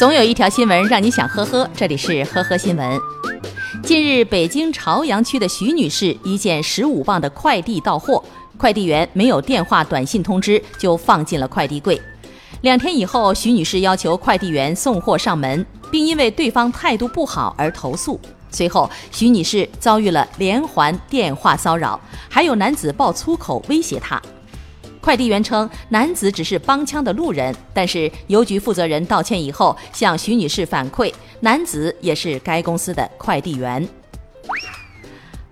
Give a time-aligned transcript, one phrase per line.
[0.00, 2.98] 总有一条新闻让你想呵呵，这里是呵呵新闻。
[3.82, 8.24] 近日，北京朝阳区的徐女士一件十五磅的快递到货，
[8.56, 12.00] 快递员没有电话短信通知就放进了快递柜。
[12.62, 18.18] 两天以后，徐女士要求快递员送货上门，并因为对方态度不好而投诉。
[18.50, 24.18] 随后，徐女士遭遇了连环电话骚扰，还有男子爆粗口威胁她。
[25.00, 33.88] 快递员称，男子只是帮腔的路人，但是邮局负责人道歉以后，向徐女士反馈，男子也是该公司的快递员。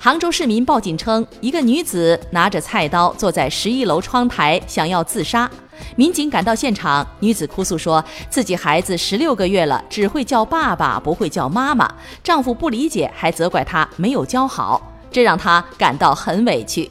[0.00, 5.50] 杭州市民报警称，一个女子拿着菜刀坐在十一楼窗台，想要自杀。
[5.96, 16.88] 民警赶到现场，女子哭诉说，自己孩子十六个月了，只会叫爸爸，不会叫妈妈，丈夫不理解，还责怪她没有教好，这让她感到很委屈。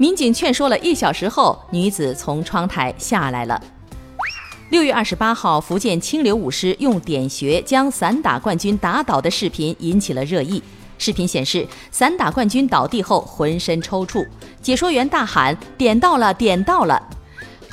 [0.00, 3.60] 民警劝说了一小时后，女子从窗台下来了。
[4.70, 10.62] 六月二十八号，福建清流舞狮用点穴将散打冠军打倒的视频引起了热议。
[10.98, 14.24] 视频显示，散打冠军倒地后浑身抽搐，
[14.62, 17.02] 解说员大喊“点到了，点到了”。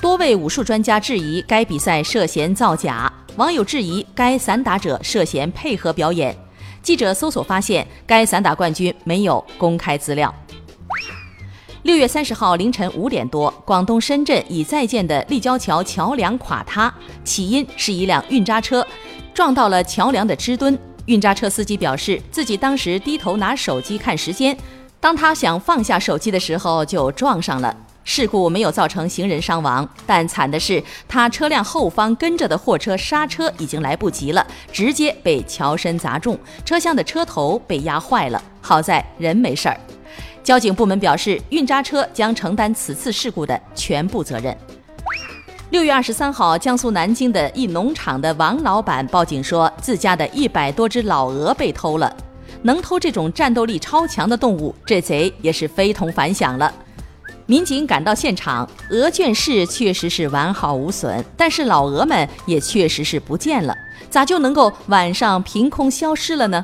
[0.02, 6.36] 多位武术专家质疑该比赛涉嫌造假，网友质疑该散打者涉嫌配合表演。
[6.82, 10.34] 记者搜索发现，该散打冠军没有公开资料。
[11.86, 16.92] 六月三十号凌晨五点多，广东深圳已在建的立交桥桥梁垮塌，
[17.24, 18.86] 起因是一辆运渣车
[19.36, 20.76] 撞到了桥梁的支墩。
[21.06, 24.58] 运渣车司机表示，自己当时低头拿手机看时间，
[25.00, 27.78] 当他想放下手机的时候就撞上了。
[28.04, 38.42] 事故没有造成行人伤亡，但惨的是他车辆后方跟着的货车刹车已经来不及了，直接被桥身砸中，车厢的车头被压坏了。
[38.60, 39.80] 好在人没事儿。
[40.46, 44.56] 交警部门表示，运渣车将承担此次事故的全部责任。
[45.72, 52.16] 六月二十三号，江苏南京的一农场的王老板报警说，自家的一百多只老鹅被偷了。
[52.62, 56.72] 能偷这种战斗力超强的动物，这贼也是非同凡响了。
[57.48, 63.76] 民警赶到现场，鹅圈室确实是完好无损，但是老鹅们也确实是不见了。
[64.12, 66.64] 咋就能够晚上凭空消失了呢？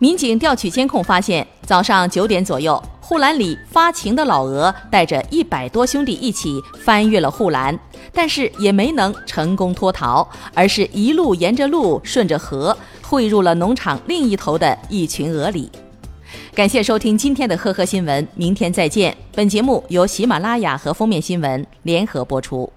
[0.00, 7.76] 民警调取监控发现，早上九点左右，护栏里发情的老鹅带着一百多兄弟一起翻越了护栏，
[8.12, 15.68] 但是也没能成功脱逃，而是一路沿着路顺着河汇入了农场另一头的一群鹅里。
[16.54, 19.16] 感谢收听今天的呵呵新闻，明天再见。
[19.34, 22.72] 本节目由喜马拉雅和封面新闻联合播出。